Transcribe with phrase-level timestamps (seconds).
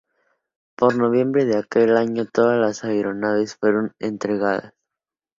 [0.75, 4.73] Por noviembre de aquel año, todas las aeronaves fueron entregadas.